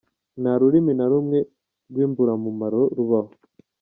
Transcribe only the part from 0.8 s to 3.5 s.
na rumwe rw’imburamumaro rubaho".